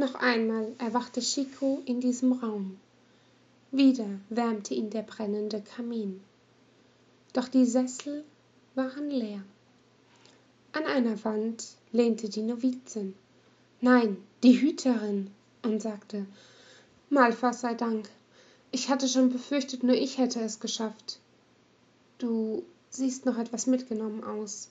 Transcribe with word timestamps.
Noch 0.00 0.14
einmal 0.14 0.76
erwachte 0.78 1.20
Chico 1.20 1.82
in 1.84 2.00
diesem 2.00 2.32
Raum. 2.32 2.78
Wieder 3.72 4.06
wärmte 4.28 4.72
ihn 4.74 4.90
der 4.90 5.02
brennende 5.02 5.60
Kamin. 5.60 6.20
Doch 7.32 7.48
die 7.48 7.66
Sessel 7.66 8.24
waren 8.76 9.10
leer. 9.10 9.42
An 10.70 10.84
einer 10.84 11.24
Wand 11.24 11.66
lehnte 11.90 12.28
die 12.28 12.42
Novizin, 12.42 13.14
nein, 13.80 14.16
die 14.44 14.60
Hüterin, 14.60 15.32
und 15.64 15.82
sagte, 15.82 16.26
Malfas 17.10 17.62
sei 17.62 17.74
Dank. 17.74 18.08
Ich 18.70 18.90
hatte 18.90 19.08
schon 19.08 19.30
befürchtet, 19.30 19.82
nur 19.82 19.96
ich 19.96 20.16
hätte 20.18 20.40
es 20.40 20.60
geschafft. 20.60 21.18
Du 22.18 22.62
siehst 22.90 23.26
noch 23.26 23.36
etwas 23.36 23.66
mitgenommen 23.66 24.22
aus. 24.22 24.68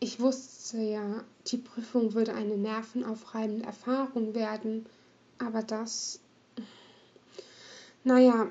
Ich 0.00 0.20
wusste 0.20 0.78
ja, 0.78 1.24
die 1.48 1.56
Prüfung 1.56 2.14
würde 2.14 2.34
eine 2.34 2.56
nervenaufreibende 2.56 3.64
Erfahrung 3.64 4.34
werden, 4.34 4.86
aber 5.38 5.62
das. 5.62 6.20
Naja, 8.04 8.48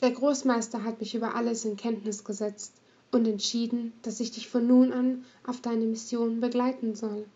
der 0.00 0.12
Großmeister 0.12 0.84
hat 0.84 1.00
mich 1.00 1.14
über 1.14 1.34
alles 1.34 1.64
in 1.64 1.76
Kenntnis 1.76 2.24
gesetzt 2.24 2.72
und 3.10 3.26
entschieden, 3.26 3.92
dass 4.02 4.20
ich 4.20 4.30
dich 4.30 4.48
von 4.48 4.66
nun 4.66 4.92
an 4.92 5.24
auf 5.46 5.60
deine 5.60 5.84
Mission 5.84 6.40
begleiten 6.40 6.94
soll. 6.94 7.26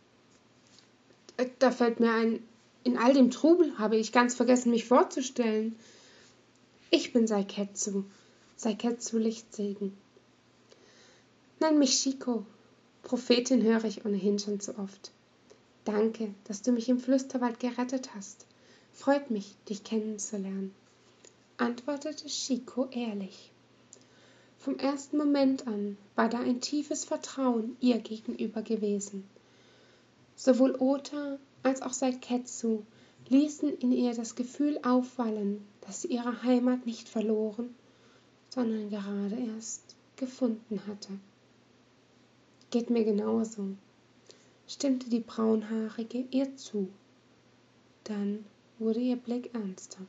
Äh, 1.37 1.49
da 1.59 1.71
fällt 1.71 2.01
mir 2.01 2.13
ein, 2.13 2.43
in 2.85 2.97
all 2.97 3.13
dem 3.13 3.31
Trubel 3.31 3.79
habe 3.79 3.97
ich 3.97 4.13
ganz 4.13 4.35
vergessen, 4.35 4.71
mich 4.71 4.87
vorzustellen. 4.87 5.77
Ich 6.91 7.13
bin 7.13 7.27
Saiketsu, 7.27 8.05
Saiketsu 8.57 9.19
Lichtsegen. 9.19 9.97
Nenn 11.61 11.79
mich 11.79 11.95
Shiko. 11.95 12.45
Prophetin 13.03 13.63
höre 13.63 13.85
ich 13.85 14.05
ohnehin 14.05 14.39
schon 14.39 14.61
zu 14.61 14.79
oft. 14.79 15.11
Danke, 15.85 16.35
dass 16.45 16.63
du 16.63 16.73
mich 16.73 16.89
im 16.89 17.01
Flüsterwald 17.01 17.59
gerettet 17.61 18.15
hast. 18.15 18.47
Freut 18.93 19.31
mich, 19.31 19.57
dich 19.69 19.85
kennenzulernen, 19.85 20.73
antwortete 21.57 22.29
Shiko 22.29 22.89
ehrlich. 22.91 23.51
Vom 24.59 24.79
ersten 24.79 25.17
Moment 25.17 25.67
an 25.67 25.97
war 26.15 26.29
da 26.29 26.39
ein 26.39 26.61
tiefes 26.61 27.05
Vertrauen 27.05 27.77
ihr 27.81 27.99
gegenüber 27.99 28.63
gewesen. 28.63 29.25
Sowohl 30.37 30.77
Ota 30.79 31.39
als 31.65 31.83
auch 31.83 31.93
Saiketsu 31.93 32.83
ließen 33.29 33.77
in 33.79 33.93
ihr 33.93 34.15
das 34.15 34.37
Gefühl 34.37 34.79
aufwallen, 34.85 35.67
dass 35.81 36.03
sie 36.03 36.09
ihre 36.09 36.43
Heimat 36.45 36.87
nicht 36.87 37.09
verloren, 37.09 37.75
sondern 38.51 38.91
gerade 38.91 39.37
erst 39.57 39.97
gefunden 40.17 40.81
hatte. 40.87 41.09
Geht 42.73 42.89
mir 42.89 43.05
genauso, 43.05 43.67
stimmte 44.67 45.11
die 45.11 45.21
Braunhaarige 45.21 46.25
ihr 46.31 46.57
zu. 46.57 46.89
Dann 48.05 48.47
wurde 48.79 49.01
ihr 49.01 49.17
Blick 49.17 49.55
ernster. 49.55 50.01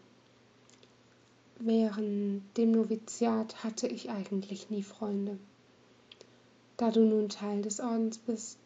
Während 1.59 2.41
dem 2.55 2.71
Noviziat 2.71 3.65
hatte 3.65 3.87
ich 3.87 4.11
eigentlich 4.11 4.69
nie 4.69 4.81
Freunde. 4.81 5.37
Da 6.77 6.89
du 6.89 7.01
nun 7.01 7.27
Teil 7.27 7.61
des 7.63 7.81
Ordens 7.81 8.17
bist, 8.17 8.57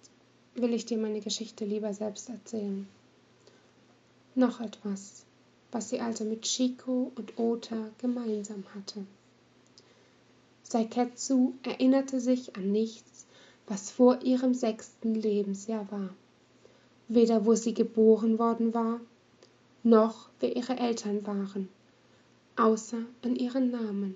will 0.54 0.76
ich 0.76 0.86
dir 0.86 1.00
meine 1.00 1.20
Geschichte 1.20 1.66
lieber 1.66 1.92
selbst 1.92 2.30
erzählen. 2.30 2.88
Noch 4.36 4.62
etwas, 4.62 5.24
was 5.72 5.90
sie 5.90 6.02
also 6.02 6.24
mit 6.24 6.46
Shiko 6.46 7.12
und 7.16 7.40
Ota 7.40 7.90
gemeinsam 7.98 8.64
hatte. 8.76 9.08
Saiketsu 10.62 11.54
erinnerte 11.64 12.20
sich 12.20 12.56
an 12.56 12.72
nichts, 12.72 13.27
was 13.68 13.92
vor 13.92 14.22
ihrem 14.24 14.54
sechsten 14.54 15.14
Lebensjahr 15.14 15.92
war. 15.92 16.10
Weder 17.10 17.46
wo 17.46 17.56
sie 17.56 17.74
geboren 17.74 18.40
worden 18.40 18.74
war, 18.74 19.00
noch 19.84 20.30
wer 20.40 20.56
ihre 20.56 20.78
Eltern 20.78 21.26
waren, 21.26 21.70
außer 22.56 23.00
an 23.22 23.36
ihren 23.36 23.72
Namen. 23.72 24.16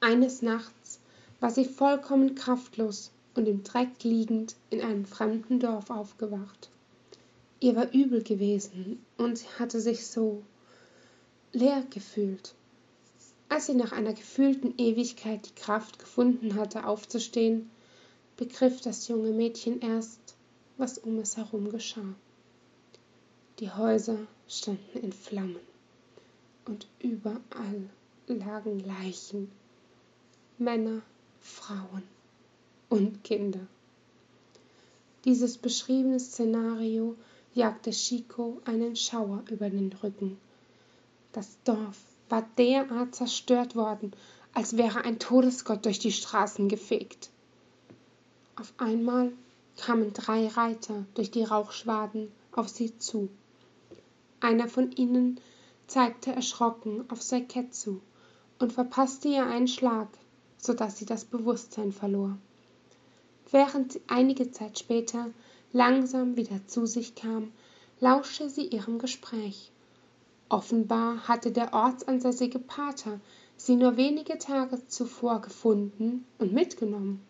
Eines 0.00 0.42
Nachts 0.42 1.00
war 1.40 1.50
sie 1.50 1.64
vollkommen 1.64 2.34
kraftlos 2.34 3.10
und 3.34 3.46
im 3.46 3.62
Dreck 3.62 4.02
liegend 4.02 4.56
in 4.70 4.80
einem 4.80 5.04
fremden 5.04 5.60
Dorf 5.60 5.90
aufgewacht. 5.90 6.70
Ihr 7.60 7.76
war 7.76 7.92
übel 7.92 8.22
gewesen 8.22 9.04
und 9.16 9.38
sie 9.38 9.48
hatte 9.58 9.80
sich 9.80 10.06
so 10.06 10.42
leer 11.52 11.84
gefühlt. 11.90 12.54
Als 13.50 13.66
sie 13.66 13.74
nach 13.74 13.92
einer 13.92 14.12
gefühlten 14.12 14.74
Ewigkeit 14.76 15.46
die 15.46 15.54
Kraft 15.60 15.98
gefunden 15.98 16.54
hatte, 16.56 16.86
aufzustehen, 16.86 17.70
begriff 18.36 18.80
das 18.82 19.08
junge 19.08 19.30
Mädchen 19.30 19.80
erst, 19.80 20.20
was 20.76 20.98
um 20.98 21.18
es 21.18 21.36
herum 21.36 21.70
geschah. 21.70 22.14
Die 23.58 23.70
Häuser 23.70 24.18
standen 24.46 24.98
in 24.98 25.12
Flammen 25.12 25.60
und 26.66 26.86
überall 27.00 27.90
lagen 28.26 28.80
Leichen, 28.80 29.50
Männer, 30.58 31.02
Frauen 31.40 32.02
und 32.88 33.24
Kinder. 33.24 33.66
Dieses 35.24 35.58
beschriebene 35.58 36.20
Szenario 36.20 37.16
jagte 37.54 37.90
Chico 37.90 38.60
einen 38.64 38.94
Schauer 38.94 39.42
über 39.50 39.70
den 39.70 39.92
Rücken. 39.92 40.38
Das 41.32 41.56
Dorf 41.64 41.98
war 42.28 42.46
derart 42.56 43.14
zerstört 43.14 43.74
worden, 43.74 44.12
als 44.54 44.76
wäre 44.76 45.04
ein 45.04 45.18
Todesgott 45.18 45.84
durch 45.84 45.98
die 45.98 46.12
Straßen 46.12 46.68
gefegt. 46.68 47.30
Auf 48.56 48.72
einmal 48.78 49.32
kamen 49.76 50.12
drei 50.12 50.48
Reiter 50.48 51.04
durch 51.14 51.30
die 51.30 51.44
Rauchschwaden 51.44 52.32
auf 52.52 52.68
sie 52.68 52.98
zu. 52.98 53.28
Einer 54.40 54.68
von 54.68 54.92
ihnen 54.92 55.40
zeigte 55.86 56.32
erschrocken 56.32 57.04
auf 57.08 57.22
Seiketsu 57.22 58.00
und 58.58 58.72
verpasste 58.72 59.28
ihr 59.28 59.46
einen 59.46 59.68
Schlag, 59.68 60.08
so 60.56 60.72
dass 60.72 60.98
sie 60.98 61.06
das 61.06 61.24
Bewusstsein 61.24 61.92
verlor 61.92 62.36
während 63.50 63.92
sie 63.92 64.02
einige 64.06 64.50
Zeit 64.50 64.78
später 64.78 65.30
langsam 65.72 66.36
wieder 66.36 66.66
zu 66.66 66.86
sich 66.86 67.14
kam, 67.14 67.52
lauschte 68.00 68.48
sie 68.48 68.66
ihrem 68.66 68.98
Gespräch. 68.98 69.70
Offenbar 70.50 71.28
hatte 71.28 71.52
der 71.52 71.74
ortsansässige 71.74 72.58
Pater 72.58 73.20
sie 73.56 73.76
nur 73.76 73.96
wenige 73.96 74.38
Tage 74.38 74.86
zuvor 74.88 75.40
gefunden 75.40 76.24
und 76.38 76.52
mitgenommen. 76.52 77.20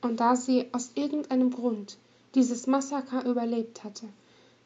Und 0.00 0.20
da 0.20 0.36
sie 0.36 0.66
aus 0.72 0.92
irgendeinem 0.94 1.50
Grund 1.50 1.98
dieses 2.34 2.66
Massaker 2.66 3.24
überlebt 3.26 3.84
hatte, 3.84 4.08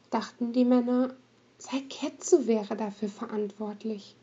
dachten 0.09 0.53
die 0.53 0.65
Männer, 0.65 1.13
Saiketsu 1.57 2.47
wäre 2.47 2.77
dafür 2.77 3.09
verantwortlich. 3.09 4.15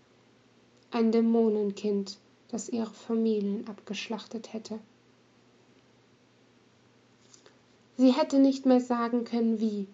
Ein 0.91 1.13
Dämonenkind, 1.13 2.19
das 2.49 2.69
ihre 2.69 2.93
Familien 2.93 3.67
abgeschlachtet 3.69 4.53
hätte. 4.53 4.79
Sie 7.97 8.13
hätte 8.13 8.39
nicht 8.39 8.65
mehr 8.65 8.81
sagen 8.81 9.25
können, 9.25 9.61
wie, 9.61 9.87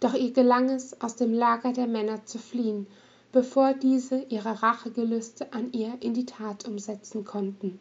doch 0.00 0.14
ihr 0.14 0.32
gelang 0.32 0.68
es, 0.68 1.00
aus 1.00 1.16
dem 1.16 1.32
Lager 1.32 1.72
der 1.72 1.86
Männer 1.86 2.24
zu 2.26 2.38
fliehen, 2.38 2.86
bevor 3.32 3.74
diese 3.74 4.18
ihre 4.28 4.62
Rachegelüste 4.62 5.52
an 5.52 5.72
ihr 5.72 5.96
in 6.00 6.14
die 6.14 6.26
Tat 6.26 6.66
umsetzen 6.66 7.24
konnten. 7.24 7.78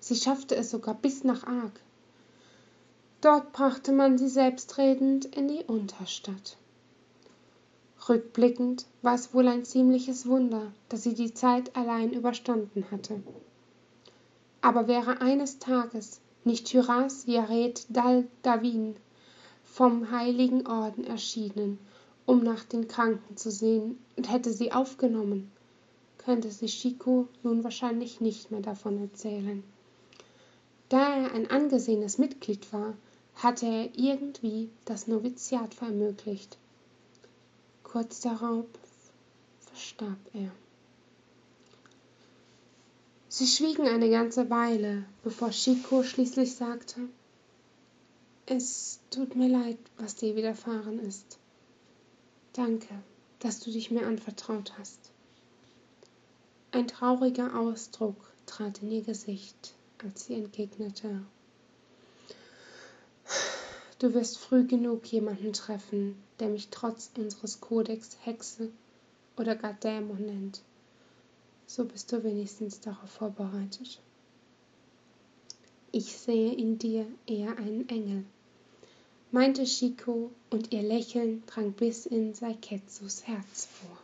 Sie 0.00 0.16
schaffte 0.16 0.56
es 0.56 0.70
sogar 0.70 0.94
bis 0.94 1.24
nach 1.24 1.46
Arg. 1.46 1.80
Dort 3.20 3.52
brachte 3.52 3.92
man 3.92 4.16
sie 4.16 4.28
selbstredend 4.28 5.26
in 5.26 5.48
die 5.48 5.64
Unterstadt. 5.64 6.56
Rückblickend 8.08 8.86
war 9.02 9.14
es 9.14 9.34
wohl 9.34 9.46
ein 9.46 9.64
ziemliches 9.64 10.26
Wunder, 10.26 10.72
dass 10.88 11.02
sie 11.02 11.14
die 11.14 11.34
Zeit 11.34 11.76
allein 11.76 12.12
überstanden 12.12 12.86
hatte. 12.90 13.22
Aber 14.62 14.88
wäre 14.88 15.20
eines 15.20 15.58
Tages 15.58 16.20
nicht 16.44 16.66
Tyras 16.66 17.26
Jared 17.26 17.84
Dal 17.90 18.26
Gavin 18.42 18.96
vom 19.72 20.10
Heiligen 20.10 20.66
Orden 20.66 21.04
erschienen, 21.04 21.78
um 22.26 22.42
nach 22.42 22.64
den 22.64 22.88
Kranken 22.88 23.36
zu 23.36 23.50
sehen, 23.50 23.98
und 24.16 24.30
hätte 24.30 24.52
sie 24.52 24.72
aufgenommen, 24.72 25.50
könnte 26.18 26.50
sich 26.50 26.80
Chico 26.80 27.28
nun 27.42 27.64
wahrscheinlich 27.64 28.20
nicht 28.20 28.50
mehr 28.50 28.60
davon 28.60 29.00
erzählen. 29.00 29.62
Da 30.88 31.16
er 31.16 31.32
ein 31.32 31.50
angesehenes 31.50 32.18
Mitglied 32.18 32.72
war, 32.72 32.94
hatte 33.36 33.66
er 33.66 33.88
irgendwie 33.96 34.68
das 34.84 35.06
Noviziat 35.06 35.72
vermöglicht. 35.72 36.58
Kurz 37.84 38.20
darauf 38.20 38.66
verstarb 39.60 40.18
er. 40.34 40.50
Sie 43.28 43.46
schwiegen 43.46 43.86
eine 43.86 44.10
ganze 44.10 44.50
Weile, 44.50 45.04
bevor 45.22 45.50
Chico 45.50 46.02
schließlich 46.02 46.56
sagte, 46.56 47.00
es 48.52 48.98
tut 49.10 49.36
mir 49.36 49.48
leid, 49.48 49.78
was 49.96 50.16
dir 50.16 50.34
widerfahren 50.34 50.98
ist. 50.98 51.38
Danke, 52.52 52.88
dass 53.38 53.60
du 53.60 53.70
dich 53.70 53.92
mir 53.92 54.04
anvertraut 54.04 54.76
hast. 54.76 54.98
Ein 56.72 56.88
trauriger 56.88 57.56
Ausdruck 57.56 58.16
trat 58.46 58.82
in 58.82 58.90
ihr 58.90 59.02
Gesicht, 59.02 59.74
als 59.98 60.24
sie 60.24 60.34
entgegnete. 60.34 61.22
Du 64.00 64.14
wirst 64.14 64.38
früh 64.38 64.66
genug 64.66 65.06
jemanden 65.06 65.52
treffen, 65.52 66.20
der 66.40 66.48
mich 66.48 66.70
trotz 66.70 67.12
unseres 67.16 67.60
Kodex 67.60 68.16
Hexe 68.24 68.72
oder 69.36 69.54
gar 69.54 69.74
Dämon 69.74 70.26
nennt. 70.26 70.62
So 71.68 71.84
bist 71.84 72.10
du 72.10 72.24
wenigstens 72.24 72.80
darauf 72.80 73.10
vorbereitet. 73.10 74.00
Ich 75.92 76.16
sehe 76.16 76.52
in 76.52 76.78
dir 76.78 77.06
eher 77.26 77.56
einen 77.56 77.88
Engel, 77.88 78.24
meinte 79.32 79.64
Chico, 79.64 80.30
und 80.50 80.72
ihr 80.72 80.82
Lächeln 80.82 81.42
drang 81.46 81.72
bis 81.72 82.06
in 82.06 82.34
Saiketsus 82.34 83.26
Herz 83.26 83.66
vor. 83.66 83.98